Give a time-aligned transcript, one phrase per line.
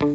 [0.00, 0.08] Hello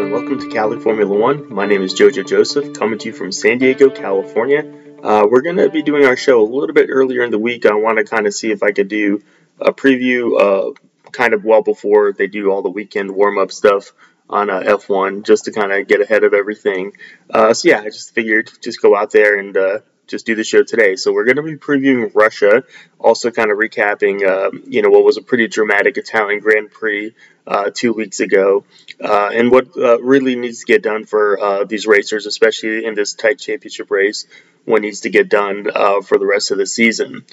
[0.00, 1.54] and welcome to Cali Formula One.
[1.54, 4.64] My name is Jojo Joseph, coming to you from San Diego, California.
[5.00, 7.64] Uh, we're going to be doing our show a little bit earlier in the week.
[7.66, 9.22] I want to kind of see if I could do
[9.60, 10.72] a preview uh,
[11.12, 13.92] kind of well before they do all the weekend warm up stuff
[14.28, 16.94] on uh, F1 just to kind of get ahead of everything.
[17.32, 19.78] Uh, so, yeah, I just figured just go out there and uh,
[20.10, 20.96] just do the show today.
[20.96, 22.64] So we're going to be previewing Russia,
[22.98, 27.14] also kind of recapping, uh, you know, what was a pretty dramatic Italian Grand Prix
[27.50, 28.64] uh, two weeks ago,
[29.02, 32.94] uh, and what uh, really needs to get done for uh, these racers, especially in
[32.94, 34.26] this tight championship race,
[34.64, 37.24] what needs to get done uh, for the rest of the season.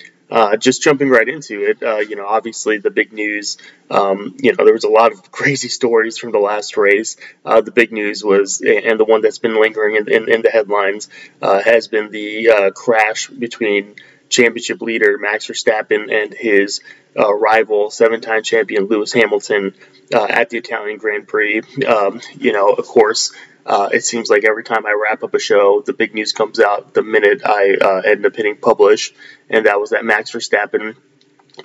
[0.58, 3.58] Just jumping right into it, you know, obviously the big news,
[3.92, 7.16] um, you know, there was a lot of crazy stories from the last race.
[7.44, 11.10] The big news was, and the one that's been lingering in, in, in the headlines,
[11.42, 13.96] has been the crash between
[14.30, 16.82] championship leader Max Verstappen and his
[17.18, 19.74] uh, rival, seven-time champion Lewis Hamilton,
[20.14, 21.62] at the Italian Grand Prix.
[21.86, 23.34] Um, you know, of course,
[23.66, 26.60] uh, it seems like every time I wrap up a show, the big news comes
[26.60, 29.14] out the minute I uh, end up hitting publish,
[29.50, 30.96] and that was that Max Verstappen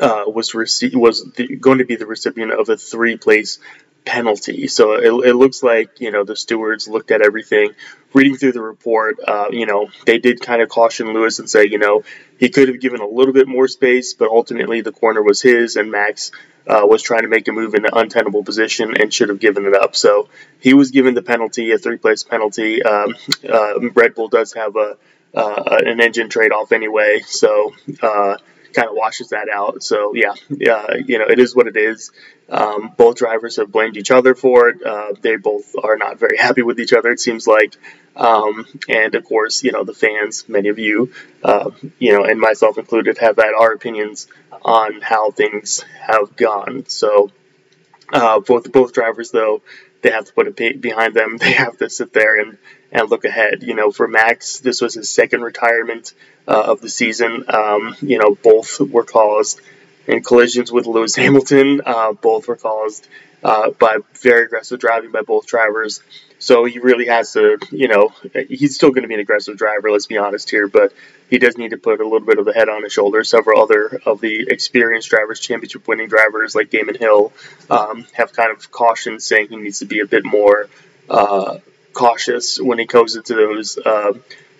[0.00, 3.60] uh, was rece- was the, going to be the recipient of a three place
[4.04, 4.68] penalty.
[4.68, 7.74] So it, it, looks like you know the stewards looked at everything,
[8.12, 9.18] reading through the report.
[9.26, 12.02] Uh, you know they did kind of caution Lewis and say you know
[12.38, 15.76] he could have given a little bit more space, but ultimately the corner was his,
[15.76, 16.32] and Max
[16.66, 19.66] uh, was trying to make a move in an untenable position and should have given
[19.66, 19.96] it up.
[19.96, 20.28] So
[20.60, 22.82] he was given the penalty, a three-place penalty.
[22.82, 23.16] Um,
[23.48, 24.96] uh, Red Bull does have a
[25.34, 27.72] uh, an engine trade-off anyway, so
[28.02, 28.36] uh,
[28.74, 29.82] kind of washes that out.
[29.82, 32.10] So yeah, yeah, you know, it is what it is.
[32.48, 34.84] Um, both drivers have blamed each other for it.
[34.84, 37.10] Uh, they both are not very happy with each other.
[37.10, 37.76] It seems like,
[38.16, 41.12] um, and of course, you know, the fans, many of you,
[41.42, 44.26] uh, you know, and myself included, have had our opinions
[44.62, 46.84] on how things have gone.
[46.88, 47.30] So
[48.12, 49.62] uh, both both drivers, though,
[50.02, 51.36] they have to put it behind them.
[51.40, 52.58] They have to sit there and
[52.92, 53.62] and look ahead.
[53.62, 56.12] You know, for Max, this was his second retirement
[56.46, 57.44] uh, of the season.
[57.48, 59.60] Um, you know, both were caused
[60.06, 61.80] in collisions with Lewis Hamilton.
[61.84, 63.08] Uh, both were caused
[63.42, 66.00] uh, by very aggressive driving by both drivers.
[66.38, 68.12] So he really has to, you know,
[68.48, 70.92] he's still going to be an aggressive driver, let's be honest here, but
[71.30, 73.28] he does need to put a little bit of the head on his shoulders.
[73.28, 77.32] Several other of the experienced drivers, championship winning drivers like Damon Hill,
[77.70, 80.68] um, have kind of cautioned saying he needs to be a bit more
[81.08, 81.58] uh,
[81.92, 84.12] cautious when he goes into those uh,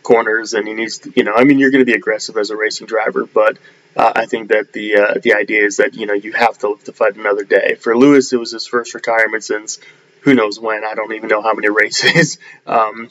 [0.02, 2.50] corners, and he needs to, you know, I mean, you're going to be aggressive as
[2.50, 3.58] a racing driver, but
[3.96, 6.70] uh, I think that the uh, the idea is that you know you have to
[6.70, 7.74] live to fight another day.
[7.74, 9.78] For Lewis, it was his first retirement since
[10.20, 10.84] who knows when.
[10.84, 12.38] I don't even know how many races.
[12.66, 13.10] um,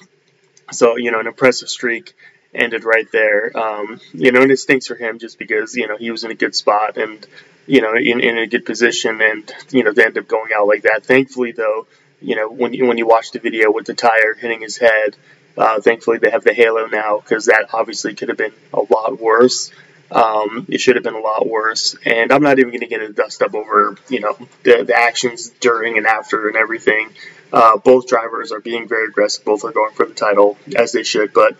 [0.71, 2.13] so you know, an impressive streak
[2.53, 3.55] ended right there.
[3.57, 6.31] Um, you know, and it stinks for him just because you know he was in
[6.31, 7.25] a good spot and
[7.67, 10.67] you know in, in a good position, and you know they end up going out
[10.67, 11.05] like that.
[11.05, 11.85] Thankfully, though,
[12.21, 15.15] you know when you when you watch the video with the tire hitting his head,
[15.57, 19.19] uh, thankfully they have the halo now because that obviously could have been a lot
[19.19, 19.71] worse.
[20.11, 23.01] Um, it should have been a lot worse, and I'm not even going to get
[23.01, 27.09] a dust up over you know the, the actions during and after and everything.
[27.53, 29.43] Uh, both drivers are being very aggressive.
[29.43, 31.57] Both are going for the title as they should, but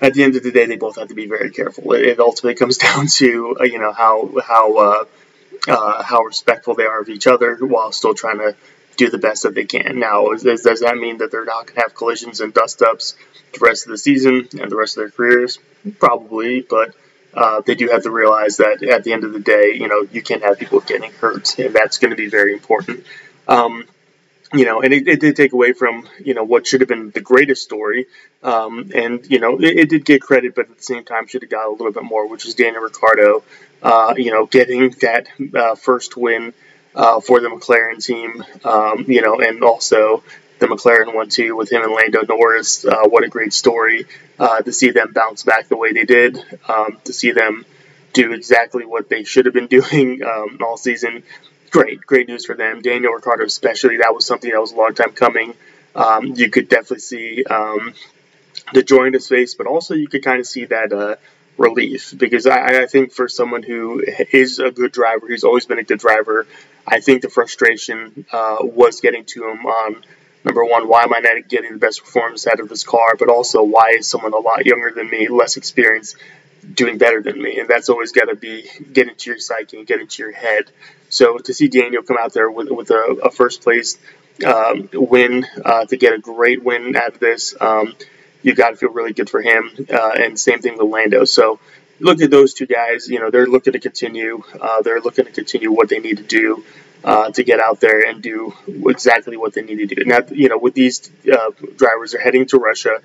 [0.00, 1.92] at the end of the day, they both have to be very careful.
[1.92, 5.04] It, it ultimately comes down to uh, you know how how uh,
[5.68, 8.56] uh, how respectful they are of each other while still trying to
[8.96, 9.98] do the best that they can.
[9.98, 13.16] Now, is, does that mean that they're not going to have collisions and dust ups
[13.52, 15.58] the rest of the season and the rest of their careers?
[15.98, 16.94] Probably, but
[17.34, 20.06] uh, they do have to realize that at the end of the day, you know,
[20.12, 23.04] you can't have people getting hurt, and that's going to be very important.
[23.48, 23.84] Um,
[24.52, 27.10] you know, and it, it, did take away from you know what should have been
[27.10, 28.06] the greatest story,
[28.42, 31.42] um, and you know it, it, did get credit, but at the same time should
[31.42, 33.42] have got a little bit more, which is Daniel Ricciardo,
[33.82, 36.54] uh, you know, getting that uh, first win
[36.94, 40.22] uh, for the McLaren team, um, you know, and also
[40.58, 42.84] the McLaren one too with him and Lando Norris.
[42.84, 44.06] Uh, what a great story
[44.38, 46.38] uh, to see them bounce back the way they did,
[46.68, 47.64] um, to see them
[48.12, 51.22] do exactly what they should have been doing um, all season.
[51.70, 52.82] Great, great news for them.
[52.82, 55.54] Daniel Ricciardo, especially, that was something that was a long time coming.
[55.96, 57.94] Um, you could definitely see um,
[58.72, 61.16] the joy in his face, but also you could kind of see that uh,
[61.56, 65.78] relief because I, I, think for someone who is a good driver, who's always been
[65.78, 66.46] a good driver.
[66.86, 70.04] I think the frustration uh, was getting to him on
[70.44, 73.14] number one, why am I not getting the best performance out of this car?
[73.18, 76.16] But also, why is someone a lot younger than me, less experienced,
[76.74, 77.58] doing better than me?
[77.58, 80.70] And that's always got to be get into your psyche and get into your head.
[81.08, 83.98] So to see Daniel come out there with, with a, a first place
[84.44, 87.94] um, win, uh, to get a great win out of this, um,
[88.44, 89.70] you got to feel really good for him.
[89.90, 91.24] Uh, and same thing with Lando.
[91.24, 91.58] So
[91.98, 93.08] look at those two guys.
[93.08, 94.42] You know, they're looking to continue.
[94.60, 96.64] Uh, they're looking to continue what they need to do
[97.02, 100.04] uh, to get out there and do exactly what they need to do.
[100.04, 103.00] Now, you know, with these uh, drivers, they're heading to Russia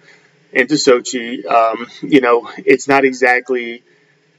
[0.53, 1.45] and to Sochi.
[1.45, 3.81] Um, you know, it's not exactly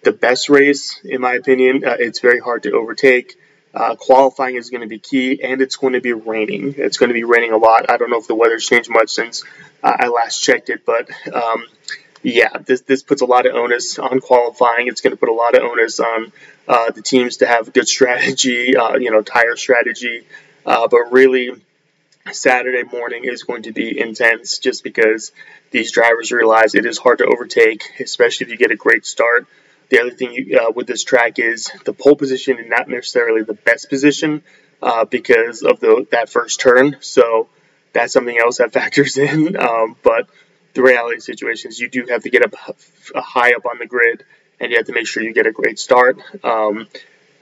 [0.03, 1.85] the best race, in my opinion.
[1.85, 3.39] Uh, it's very hard to overtake.
[3.73, 6.75] Uh, qualifying is going to be key, and it's going to be raining.
[6.77, 7.89] It's going to be raining a lot.
[7.89, 9.45] I don't know if the weather's changed much since
[9.83, 11.67] uh, I last checked it, but um,
[12.23, 14.89] yeah, this this puts a lot of onus on qualifying.
[14.89, 16.33] It's going to put a lot of onus on
[16.67, 20.27] uh, the teams to have good strategy, uh, you know, tire strategy.
[20.67, 21.51] Uh, but really,
[22.33, 25.33] Saturday morning is going to be intense, just because
[25.71, 29.47] these drivers realize it is hard to overtake, especially if you get a great start.
[29.91, 33.43] The other thing you, uh, with this track is the pole position is not necessarily
[33.43, 34.43] the best position
[34.83, 36.97] uh, because of the that first turn.
[37.01, 37.49] So
[37.93, 39.57] that's something else that factors in.
[39.57, 40.29] Um, but
[40.75, 42.55] the reality situation is you do have to get up
[43.15, 44.25] high up on the grid,
[44.59, 46.19] and you have to make sure you get a great start.
[46.45, 46.89] Um,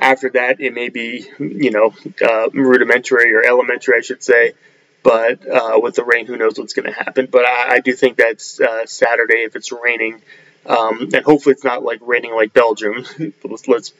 [0.01, 1.95] after that, it may be you know
[2.27, 4.55] uh, rudimentary or elementary, I should say.
[5.03, 7.29] But uh, with the rain, who knows what's going to happen?
[7.31, 10.21] But I, I, do think that's uh, Saturday if it's raining,
[10.69, 13.05] um, and hopefully it's not like raining like Belgium.
[13.45, 13.93] let's, let's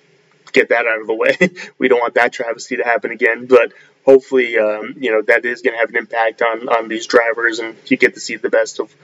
[0.53, 1.37] get that out of the way.
[1.79, 3.47] we don't want that travesty to happen again.
[3.47, 3.73] But
[4.05, 7.59] hopefully, um, you know, that is going to have an impact on, on these drivers
[7.59, 8.95] and you get to see the best of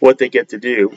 [0.00, 0.92] what they get to do.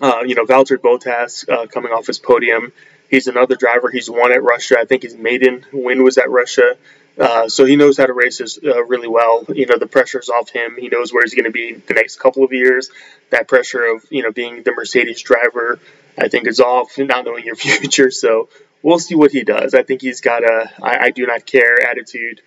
[0.00, 2.72] Uh, you know, Valtteri Bottas uh, coming off his podium.
[3.10, 3.90] He's another driver.
[3.90, 4.78] He's won at Russia.
[4.78, 6.76] I think his maiden win was at Russia.
[7.20, 9.44] Uh, so he knows how to race this, uh, really well.
[9.48, 10.76] You know, the pressure's off him.
[10.78, 12.90] He knows where he's going to be the next couple of years.
[13.28, 15.78] That pressure of, you know, being the Mercedes driver,
[16.18, 18.10] I think is off, not knowing your future.
[18.10, 18.48] So
[18.82, 19.74] we'll see what he does.
[19.74, 22.40] I think he's got a I, I do not care attitude,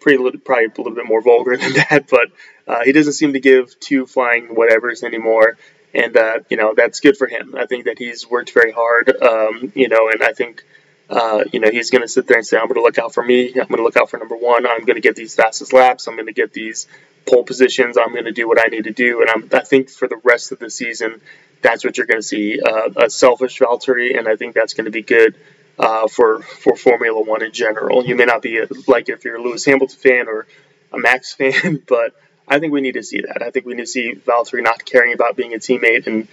[0.00, 2.28] pretty probably a little bit more vulgar than that, but
[2.66, 5.56] uh, he doesn't seem to give two flying whatevers anymore.
[5.94, 7.54] And uh, you know that's good for him.
[7.56, 9.10] I think that he's worked very hard.
[9.22, 10.62] Um, you know, and I think
[11.10, 13.14] uh, you know he's going to sit there and say, "I'm going to look out
[13.14, 13.48] for me.
[13.48, 14.66] I'm going to look out for number one.
[14.66, 16.06] I'm going to get these fastest laps.
[16.06, 16.86] I'm going to get these
[17.26, 17.96] pole positions.
[17.96, 20.20] I'm going to do what I need to do." And I'm, I think for the
[20.22, 21.20] rest of the season,
[21.62, 24.84] that's what you're going to see uh, a selfish Valtteri, and I think that's going
[24.84, 25.34] to be good
[25.78, 28.04] uh, for for Formula One in general.
[28.04, 30.46] You may not be a, like if you're a Lewis Hamilton fan or
[30.92, 32.14] a Max fan, but
[32.46, 33.42] I think we need to see that.
[33.42, 36.28] I think we need to see Valtteri not caring about being a teammate and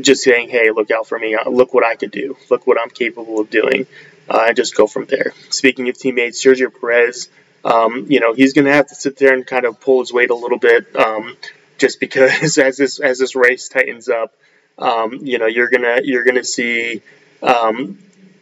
[0.00, 1.34] just saying, "Hey, look out for me!
[1.34, 2.36] Uh, look what I could do!
[2.50, 3.86] Look what I'm capable of doing!"
[4.28, 5.32] Uh, and just go from there.
[5.50, 7.28] Speaking of teammates, Sergio Perez,
[7.64, 10.12] um, you know, he's going to have to sit there and kind of pull his
[10.12, 11.36] weight a little bit, um,
[11.78, 14.34] just because as this as this race tightens up,
[14.78, 17.02] um, you know, you're gonna you're gonna see
[17.42, 17.98] um,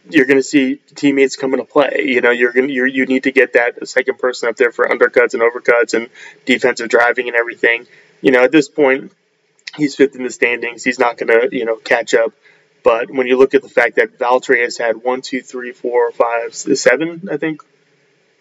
[0.09, 2.05] you're going to see teammates come into play.
[2.05, 4.87] You know, you're going you you need to get that second person up there for
[4.87, 6.09] undercuts and overcuts and
[6.45, 7.87] defensive driving and everything.
[8.21, 9.11] You know, at this point,
[9.75, 10.83] he's fifth in the standings.
[10.83, 12.33] He's not going to you know catch up.
[12.83, 16.11] But when you look at the fact that Valtteri has had one, two, three, four,
[16.11, 17.63] five, seven, I think,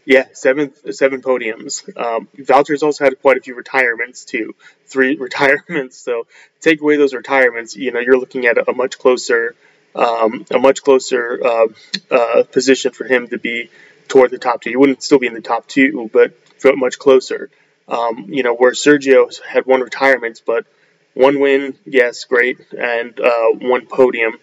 [0.04, 1.88] yeah, seven seven podiums.
[1.96, 4.54] Um, Valtteri's also had quite a few retirements too,
[4.86, 5.96] three retirements.
[5.96, 6.26] So
[6.60, 9.54] take away those retirements, you know, you're looking at a, much closer
[9.94, 11.66] um, a much closer uh,
[12.10, 13.70] uh, position for him to be
[14.08, 14.70] toward the top two.
[14.70, 16.32] He wouldn't still be in the top two, but
[16.76, 17.50] much closer.
[17.86, 20.66] Um, you know, where Sergio had one retirement, but
[21.14, 24.34] one win, yes, great, and uh, one podium.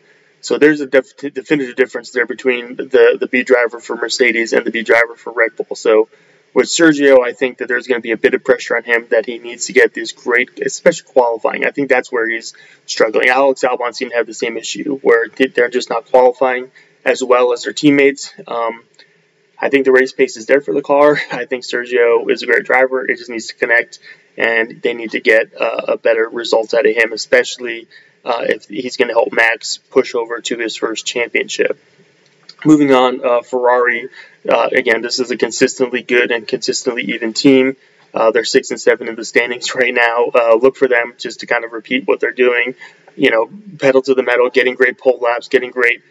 [0.41, 4.65] So there's a def- definitive difference there between the the B driver for Mercedes and
[4.65, 5.75] the B driver for Red Bull.
[5.75, 6.09] So
[6.53, 9.07] with Sergio, I think that there's going to be a bit of pressure on him
[9.11, 11.65] that he needs to get this great, especially qualifying.
[11.65, 12.53] I think that's where he's
[12.85, 13.29] struggling.
[13.29, 16.71] Alex Albon seemed to have the same issue where they're just not qualifying
[17.05, 18.33] as well as their teammates.
[18.47, 18.83] Um,
[19.57, 21.19] I think the race pace is there for the car.
[21.31, 23.09] I think Sergio is a great driver.
[23.09, 23.99] It just needs to connect,
[24.37, 27.87] and they need to get uh, a better result out of him, especially
[28.23, 31.79] uh, if he's going to help Max push over to his first championship.
[32.63, 34.09] Moving on, uh, Ferrari.
[34.47, 37.75] Uh, again, this is a consistently good and consistently even team.
[38.13, 40.25] Uh, they're six and seven in the standings right now.
[40.33, 42.75] Uh, look for them just to kind of repeat what they're doing.
[43.15, 46.01] You know, pedal to the metal, getting great pole laps, getting great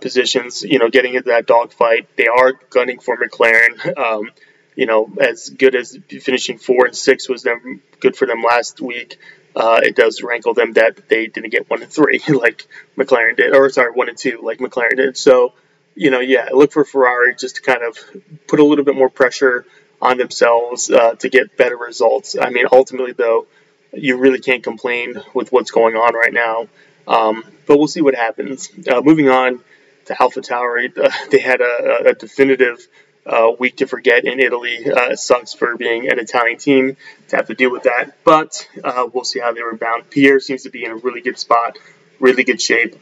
[0.00, 0.62] positions.
[0.62, 2.08] You know, getting into that dogfight.
[2.16, 3.96] They are gunning for McLaren.
[3.98, 4.30] Um,
[4.78, 8.80] you know, as good as finishing four and six was them good for them last
[8.80, 9.18] week.
[9.56, 12.64] Uh, it does rankle them that they didn't get one and three like
[12.96, 15.16] McLaren did, or sorry, one and two like McLaren did.
[15.16, 15.52] So
[15.96, 17.98] you know, yeah, look for Ferrari just to kind of
[18.46, 19.66] put a little bit more pressure
[20.00, 22.36] on themselves uh, to get better results.
[22.40, 23.48] I mean, ultimately, though,
[23.92, 26.68] you really can't complain with what's going on right now.
[27.08, 28.70] Um, but we'll see what happens.
[28.86, 29.58] Uh, moving on
[30.04, 32.86] to AlphaTauri, uh, they had a, a definitive
[33.28, 34.90] uh, week to forget in Italy.
[34.90, 36.96] Uh, it sucks for being an Italian team
[37.28, 40.08] to have to deal with that, but uh, we'll see how they rebound.
[40.10, 41.78] Pierre seems to be in a really good spot,
[42.20, 42.96] really good shape.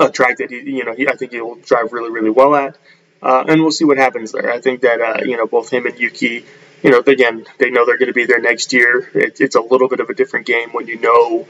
[0.00, 2.76] a track that he, you know, he, I think he'll drive really, really well at.
[3.22, 4.50] Uh, and we'll see what happens there.
[4.50, 6.44] I think that, uh, you know, both him and Yuki,
[6.82, 9.10] you know, again, they know they're going to be there next year.
[9.14, 11.46] It, it's a little bit of a different game when you know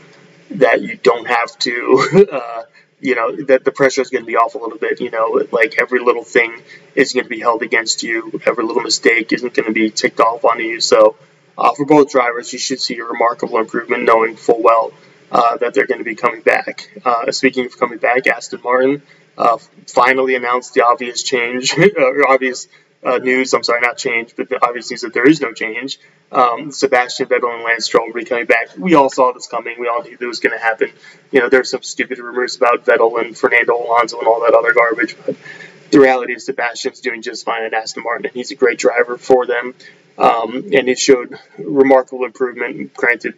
[0.52, 2.62] that you don't have to, uh,
[3.00, 5.00] you know, that the pressure is going to be off a little bit.
[5.00, 6.62] You know, like every little thing
[6.95, 8.40] is going to be held against you.
[8.47, 10.81] Every little mistake isn't going to be ticked off on you.
[10.81, 11.17] So,
[11.57, 14.93] uh, for both drivers, you should see a remarkable improvement, knowing full well
[15.31, 16.90] uh, that they're going to be coming back.
[17.05, 19.02] Uh, speaking of coming back, Aston Martin
[19.37, 22.69] uh, finally announced the obvious change, or obvious
[23.05, 23.55] uh, news.
[23.55, 26.00] I'm sorry, not change, but the obvious news that there is no change.
[26.33, 28.76] Um, Sebastian Vettel and Lance Stroll will be coming back.
[28.76, 29.76] We all saw this coming.
[29.78, 30.90] We all knew that was going to happen.
[31.31, 34.73] You know, there's some stupid rumors about Vettel and Fernando Alonso and all that other
[34.73, 35.37] garbage, but
[35.90, 39.17] the reality is Sebastian's doing just fine at Aston Martin, and he's a great driver
[39.17, 39.75] for them.
[40.19, 42.93] Um, and it showed remarkable improvement.
[42.93, 43.35] Granted,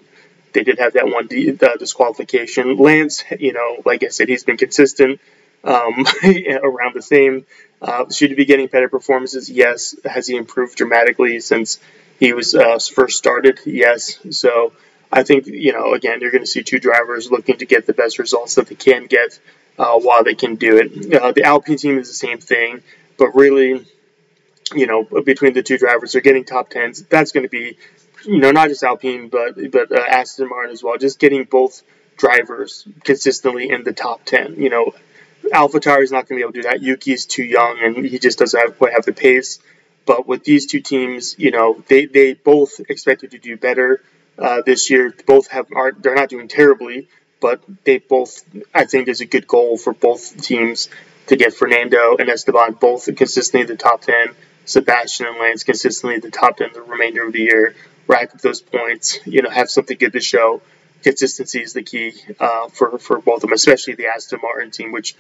[0.53, 2.77] they did have that one de- uh, disqualification.
[2.77, 5.21] Lance, you know, like I said, he's been consistent
[5.63, 7.45] um, around the same.
[7.83, 9.49] Uh, should he be getting better performances?
[9.49, 9.95] Yes.
[10.05, 11.79] Has he improved dramatically since
[12.19, 13.61] he was uh, first started?
[13.65, 14.19] Yes.
[14.31, 14.73] So
[15.13, 17.95] I think, you know, again, you're going to see two drivers looking to get the
[17.95, 19.39] best results that they can get
[19.79, 21.15] uh, while they can do it.
[21.15, 22.83] Uh, the Alpine team is the same thing,
[23.19, 23.87] but really,
[24.75, 27.03] you know, between the two drivers, they're getting top tens.
[27.03, 27.79] That's going to be,
[28.25, 30.99] you know, not just Alpine, but but uh, Aston Martin as well.
[30.99, 31.83] Just getting both
[32.19, 34.57] drivers consistently in the top ten.
[34.57, 34.95] You know,
[35.53, 36.83] AlphaTauri is not going to be able to do that.
[36.83, 39.59] Yuki is too young and he just doesn't have, quite have the pace.
[40.07, 44.03] But with these two teams, you know, they, they both expected to do better
[44.39, 45.15] uh, this year.
[45.27, 47.09] Both have are they're not doing terribly,
[47.41, 48.43] but they both
[48.75, 50.89] I think is a good goal for both teams
[51.27, 54.29] to get Fernando and Esteban both consistently in the top ten.
[54.65, 57.75] Sebastian and Lance consistently in the top ten the remainder of the year.
[58.07, 60.63] Rack up those points, you know, have something good to show
[61.03, 64.93] consistency is the key uh, for for both of them, especially the Aston Martin team,
[64.93, 65.17] which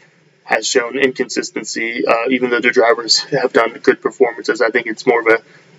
[0.50, 2.04] has shown inconsistency.
[2.04, 5.26] Uh, even though the drivers have done good performances, I think it's more of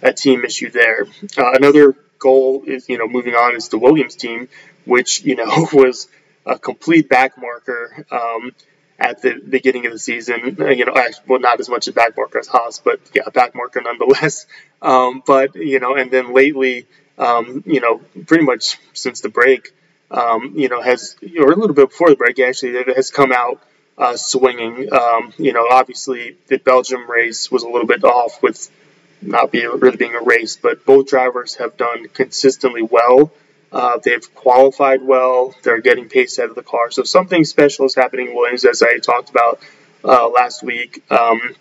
[0.02, 1.06] a, a team issue there.
[1.38, 4.48] Uh, another goal is you know moving on is the Williams team,
[4.86, 6.08] which you know was
[6.46, 8.12] a complete backmarker.
[8.12, 8.54] Um,
[8.98, 11.92] at the beginning of the season, uh, you know, actually, well, not as much a
[11.92, 14.46] backmarker as Haas, but yeah, a backmarker nonetheless.
[14.84, 16.88] Um, but you know, and then lately,
[17.20, 19.76] um, you know, pretty much since the break,
[20.10, 23.32] um, you know, has or a little bit before the break actually, it has come
[23.32, 23.62] out
[23.98, 24.92] uh, swinging.
[24.94, 28.70] Um, you know, obviously the Belgium race was a little bit off with
[29.22, 33.32] not being really being a race, but both drivers have done consistently well.
[33.72, 35.54] Uh, they've qualified well.
[35.64, 36.92] They're getting pace out of the car.
[36.92, 39.62] So something special is happening in Williams, as I talked about
[40.04, 41.04] uh, last week.
[41.10, 41.56] Um,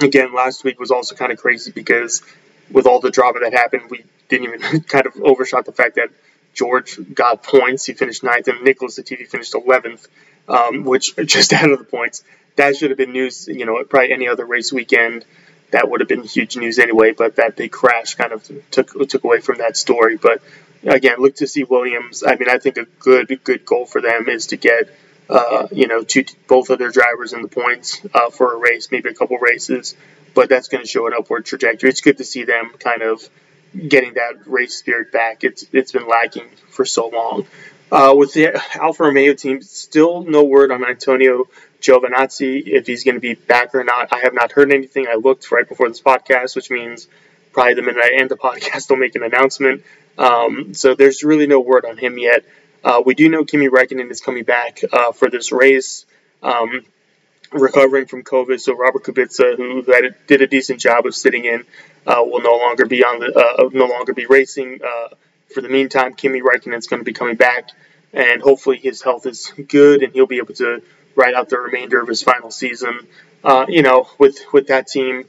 [0.00, 2.22] again, last week was also kind of crazy because
[2.70, 6.08] with all the drama that happened, we didn't even kind of overshot the fact that
[6.54, 7.84] George got points.
[7.84, 10.06] He finished ninth, and Nicholas Latifi finished 11th,
[10.48, 12.24] um, which just out of the points.
[12.56, 15.24] That should have been news, you know, probably any other race weekend.
[15.70, 19.24] That would have been huge news anyway, but that big crash kind of took took
[19.24, 20.18] away from that story.
[20.18, 20.42] But
[20.84, 22.22] again, look to see Williams.
[22.22, 24.90] I mean, I think a good good goal for them is to get
[25.30, 28.88] uh, you know two, both of their drivers in the points uh, for a race,
[28.90, 29.96] maybe a couple races.
[30.34, 31.90] But that's going to show an upward trajectory.
[31.90, 33.28] It's good to see them kind of
[33.88, 35.44] getting that race spirit back.
[35.44, 37.46] It's it's been lacking for so long.
[37.92, 41.46] Uh, with the Alfa Romeo team, still no word on Antonio
[41.82, 44.08] Giovinazzi if he's going to be back or not.
[44.10, 45.08] I have not heard anything.
[45.08, 47.06] I looked right before this podcast, which means
[47.52, 49.84] probably the minute I end the podcast, they'll make an announcement.
[50.16, 52.46] Um, so there's really no word on him yet.
[52.82, 56.06] Uh, we do know Kimi Räikkönen is coming back uh, for this race.
[56.42, 56.86] Um,
[57.52, 58.58] recovering from COVID.
[58.58, 59.82] So Robert Kubica, who
[60.26, 61.66] did a decent job of sitting in,
[62.06, 64.80] uh, will no longer be on the uh, no longer be racing.
[65.54, 67.70] For the meantime, Kimi Räikkönen is going to be coming back,
[68.12, 70.82] and hopefully his health is good and he'll be able to
[71.14, 73.06] ride out the remainder of his final season.
[73.44, 75.24] Uh, you know, with with that team,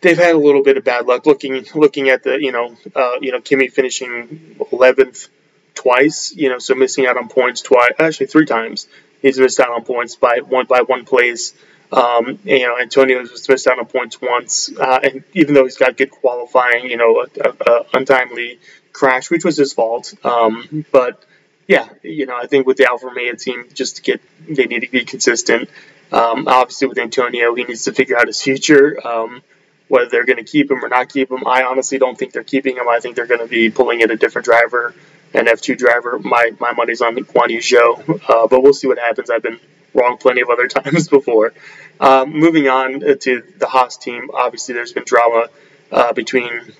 [0.00, 1.26] they've had a little bit of bad luck.
[1.26, 5.28] Looking looking at the you know uh, you know Kimi finishing 11th
[5.74, 8.86] twice, you know, so missing out on points twice, actually three times
[9.22, 11.54] he's missed out on points by one by one place.
[11.92, 15.64] Um, and, you know, Antonio has missed out on points once, uh, and even though
[15.64, 18.58] he's got good qualifying, you know, a, a, a untimely
[18.94, 20.14] crash, which was his fault.
[20.24, 21.22] Um, but
[21.68, 24.80] yeah, you know, I think with the Alfa Romeo team, just to get they need
[24.80, 25.68] to be consistent.
[26.10, 29.06] Um, obviously, with Antonio, he needs to figure out his future.
[29.06, 29.42] Um,
[29.88, 32.42] whether they're going to keep him or not keep him, I honestly don't think they're
[32.42, 32.88] keeping him.
[32.88, 34.94] I think they're going to be pulling in a different driver
[35.34, 36.18] an F2 driver.
[36.18, 39.28] My my money's on Guan Yu Zhou, uh, but we'll see what happens.
[39.30, 39.58] I've been
[39.92, 41.52] wrong plenty of other times before.
[42.00, 45.48] Um, moving on to the Haas team, obviously there's been drama
[45.92, 46.72] uh, between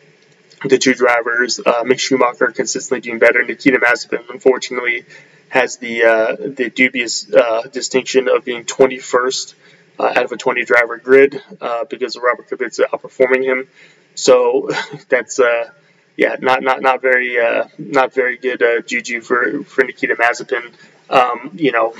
[0.65, 1.61] the two drivers.
[1.61, 3.43] Uh, Mick Schumacher consistently doing better.
[3.45, 5.05] Nikita Mazepin, unfortunately,
[5.49, 9.55] has the uh, the dubious uh, distinction of being 21st
[9.99, 13.69] uh, out of a 20 driver grid uh, because of Robert Kubica outperforming him.
[14.15, 14.71] So
[15.09, 15.71] that's uh,
[16.17, 17.37] yeah, not not not very
[17.79, 20.73] not very good juju for for Nikita Mazepin.
[21.11, 21.95] Um, you know,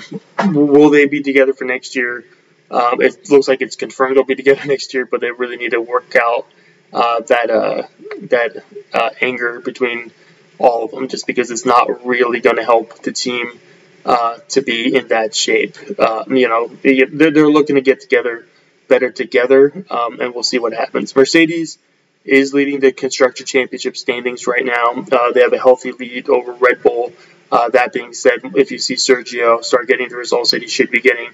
[0.47, 2.25] will they be together for next year?
[2.71, 5.73] Um, it looks like it's confirmed they'll be together next year, but they really need
[5.73, 6.47] to work out
[6.95, 7.83] uh, that uh,
[8.23, 10.13] that uh, anger between
[10.59, 13.59] all of them, just because it's not really going to help the team
[14.05, 15.77] uh, to be in that shape.
[15.99, 18.47] Uh, you know, they're, they're, looking to get together
[18.87, 21.17] better together, um, and we'll see what happens.
[21.17, 21.79] Mercedes
[22.25, 25.05] is leading the constructor championship standings right now.
[25.11, 27.13] Uh, they have a healthy lead over Red Bull.
[27.51, 31.01] that being said, if you see Sergio start getting the results that he should be
[31.01, 31.31] getting,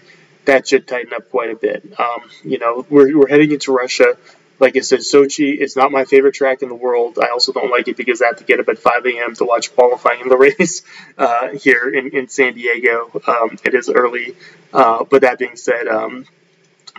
[0.47, 1.85] that should tighten up quite a bit.
[2.00, 4.17] Um, you know, we're, we're heading into Russia.
[4.61, 7.19] Like I said, Sochi is not my favorite track in the world.
[7.21, 9.35] I also don't like it because I have to get up at 5 a.m.
[9.37, 10.83] to watch qualifying in the race
[11.19, 13.11] uh, here in, in San Diego.
[13.26, 14.37] Um, it is early.
[14.73, 16.26] Uh, but that being said, um,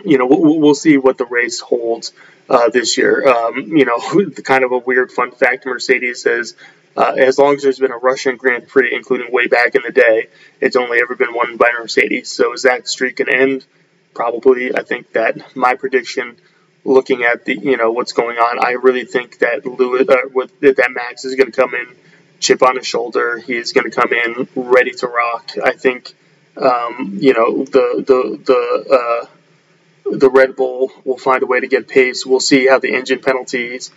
[0.04, 2.12] you know, we'll, we'll, see what the race holds
[2.50, 3.26] uh, this year.
[3.26, 3.98] Um, you know,
[4.44, 6.56] kind of a weird fun fact Mercedes says
[6.96, 9.92] uh, as long as there's been a Russian Grand Prix, including way back in the
[9.92, 10.28] day,
[10.60, 12.30] it's only ever been won by Mercedes.
[12.30, 13.66] So is that streak going to end?
[14.14, 14.76] Probably.
[14.76, 16.36] I think that my prediction,
[16.84, 20.58] looking at the you know what's going on, I really think that Lewis, uh, with,
[20.60, 21.86] that Max is going to come in,
[22.40, 23.38] chip on his shoulder.
[23.38, 25.52] He's going to come in ready to rock.
[25.62, 26.12] I think
[26.56, 28.96] um, you know the the the.
[29.24, 29.26] Uh,
[30.04, 32.26] the Red Bull will find a way to get pace.
[32.26, 33.92] We'll see how the engine penalties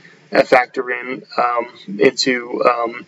[0.46, 3.06] factor in um, into um,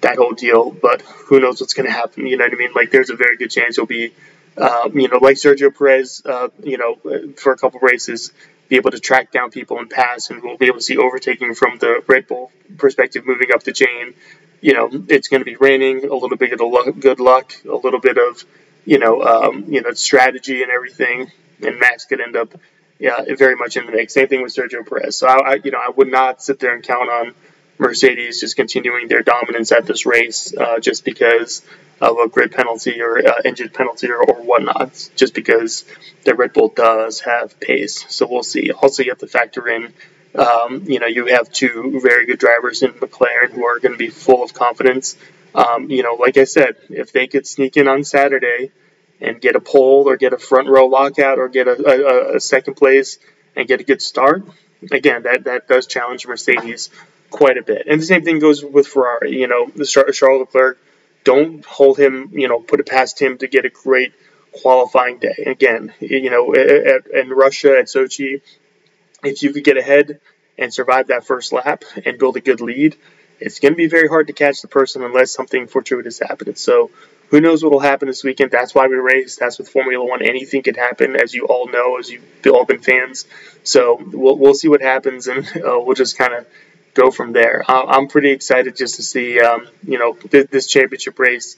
[0.00, 0.70] that whole deal.
[0.70, 2.26] But who knows what's going to happen?
[2.26, 2.72] You know what I mean?
[2.74, 4.12] Like, there's a very good chance he'll be,
[4.56, 6.96] um, you know, like Sergio Perez, uh, you know,
[7.36, 8.32] for a couple races,
[8.68, 11.54] be able to track down people and pass, and we'll be able to see overtaking
[11.54, 14.14] from the Red Bull perspective, moving up the chain.
[14.60, 18.00] You know, it's going to be raining, a little bit of good luck, a little
[18.00, 18.42] bit of,
[18.84, 21.30] you know, um, you know, strategy and everything,
[21.62, 22.54] and Max could end up
[22.98, 24.14] yeah, very much in the mix.
[24.14, 25.18] Same thing with Sergio Perez.
[25.18, 27.34] So I, I, you know, I would not sit there and count on
[27.78, 31.62] Mercedes just continuing their dominance at this race uh, just because
[32.00, 35.10] of a grid penalty or uh, engine penalty or, or whatnot.
[35.16, 35.84] Just because
[36.24, 38.04] the Red Bull does have pace.
[38.08, 38.70] So we'll see.
[38.70, 39.92] Also, you have to factor in.
[40.34, 43.98] Um, you know, you have two very good drivers in McLaren who are going to
[43.98, 45.16] be full of confidence.
[45.54, 48.70] Um, you know, like I said, if they could sneak in on Saturday
[49.20, 52.40] and get a pole or get a front row lockout or get a, a, a
[52.40, 53.18] second place
[53.54, 54.44] and get a good start,
[54.90, 56.90] again, that, that does challenge Mercedes
[57.30, 57.86] quite a bit.
[57.86, 59.38] And the same thing goes with Ferrari.
[59.38, 60.78] You know, Charles Leclerc,
[61.24, 64.12] don't hold him, you know, put it past him to get a great
[64.52, 65.44] qualifying day.
[65.46, 68.40] Again, you know, at, in Russia at Sochi,
[69.24, 70.20] if you could get ahead
[70.56, 72.96] and survive that first lap and build a good lead,
[73.40, 76.60] it's going to be very hard to catch the person unless something fortuitous happens.
[76.60, 76.90] So
[77.30, 78.50] who knows what will happen this weekend?
[78.50, 79.36] That's why we race.
[79.36, 80.22] That's with Formula One.
[80.22, 83.26] Anything can happen, as you all know, as you've all been fans.
[83.64, 86.46] So we'll, we'll see what happens, and uh, we'll just kind of
[86.96, 87.64] go from there.
[87.68, 91.56] I'm pretty excited just to see, um, you know, this championship race.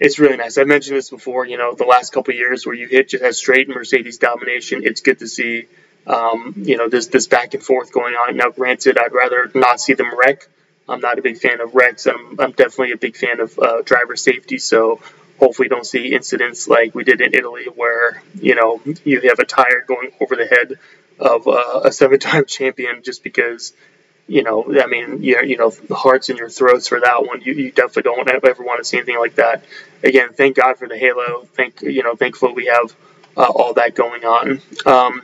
[0.00, 0.56] It's really nice.
[0.56, 1.44] I've mentioned this before.
[1.44, 4.82] You know, the last couple years where you hit just has straight Mercedes domination.
[4.84, 5.66] It's good to see.
[6.06, 8.36] Um, you know, this this back and forth going on.
[8.36, 10.48] Now, granted, I'd rather not see them wreck
[10.88, 12.06] I'm not a big fan of wrecks.
[12.06, 14.58] I'm, I'm definitely a big fan of uh, driver safety.
[14.58, 15.00] So
[15.38, 19.44] hopefully, don't see incidents like we did in Italy, where you know you have a
[19.44, 20.78] tire going over the head
[21.18, 23.72] of uh, a seven-time champion just because.
[24.28, 27.40] You know, I mean, you, you know, hearts in your throats for that one.
[27.40, 29.64] You, you definitely don't ever want to see anything like that.
[30.02, 31.48] Again, thank God for the Halo.
[31.54, 32.94] Thank you know, thankfully we have
[33.36, 34.60] uh, all that going on.
[34.84, 35.22] Um,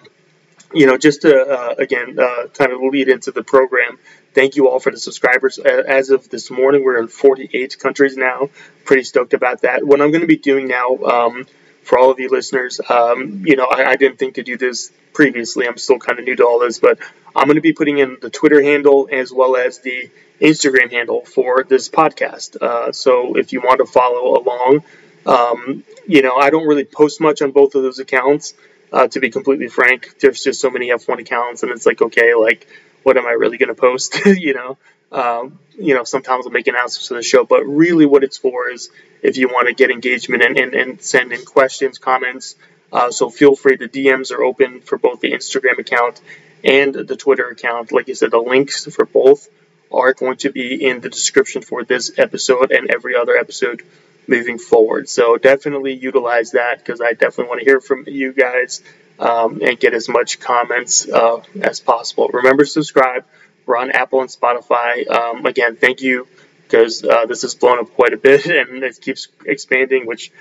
[0.73, 3.99] you know, just to uh, again uh, kind of lead into the program.
[4.35, 5.59] Thank you all for the subscribers.
[5.59, 8.51] As of this morning, we're in 48 countries now.
[8.85, 9.87] Pretty stoked about that.
[9.87, 11.47] What I'm going to be doing now, um,
[11.85, 14.91] for all of you listeners, um, you know, I, I, didn't think to do this
[15.13, 15.67] previously.
[15.69, 16.99] I'm still kind of new to all this, but
[17.37, 21.25] I'm going to be putting in the Twitter handle as well as the Instagram handle
[21.25, 22.61] for this podcast.
[22.61, 24.85] Uh, so if you want to follow along,
[25.27, 28.55] um, you know, I don't really post much on both of those accounts.
[28.93, 32.35] Uh, to be completely frank, there's just so many F1 accounts, and it's like, okay,
[32.35, 32.69] like
[33.05, 34.19] what am I really going to post?
[34.27, 34.79] you know,
[35.15, 38.69] um, you know, sometimes I'll make announcements for the show, but really what it's for
[38.69, 38.91] is
[39.23, 42.57] if you want to get engagement and, and, and send in questions, comments.
[42.93, 43.77] Uh, so feel free.
[43.77, 46.21] The DMs are open for both the Instagram account
[46.63, 47.93] and the Twitter account.
[47.93, 49.49] Like I said, the links for both
[49.93, 53.83] are going to be in the description for this episode and every other episode
[54.27, 55.09] moving forward.
[55.09, 58.83] So definitely utilize that because I definitely want to hear from you guys
[59.19, 62.29] um, and get as much comments uh, as possible.
[62.33, 63.25] Remember, subscribe.
[63.67, 65.09] We're on Apple and Spotify.
[65.09, 66.27] Um, again, thank you
[66.65, 70.33] because uh, this has blown up quite a bit and it keeps expanding, which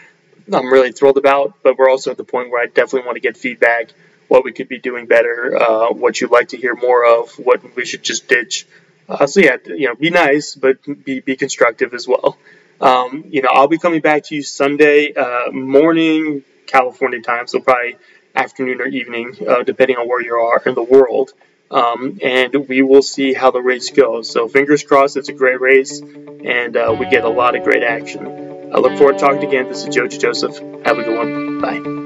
[0.51, 1.61] I'm really thrilled about.
[1.63, 3.91] But we're also at the point where I definitely want to get feedback,
[4.27, 7.75] what we could be doing better, uh, what you'd like to hear more of, what
[7.75, 8.65] we should just ditch.
[9.07, 12.37] Uh, so yeah, you know, be nice, but be be constructive as well.
[12.79, 17.59] Um, you know, I'll be coming back to you Sunday uh, morning California time, so
[17.59, 17.97] probably
[18.35, 21.33] afternoon or evening, uh, depending on where you are in the world.
[21.73, 24.29] Um, and we will see how the race goes.
[24.29, 27.83] So fingers crossed, it's a great race, and uh, we get a lot of great
[27.83, 28.27] action.
[28.73, 29.67] I look forward to talking again.
[29.69, 30.57] This is Jojo Joseph.
[30.85, 31.59] Have a good one.
[31.61, 32.02] Bye.